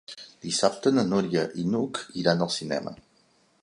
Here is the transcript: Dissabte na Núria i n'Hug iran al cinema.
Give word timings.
Dissabte 0.45 0.93
na 0.95 1.03
Núria 1.11 1.45
i 1.65 1.69
n'Hug 1.75 2.03
iran 2.25 2.43
al 2.47 2.55
cinema. 2.61 2.99